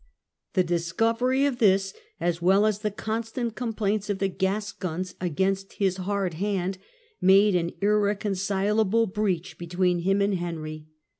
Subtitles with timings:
[0.53, 5.97] The discovery of this, as well as the constant complaints of the Gascons against his
[5.97, 6.79] hard hand,
[7.21, 10.87] made an irreconcil able breach between him and Henry.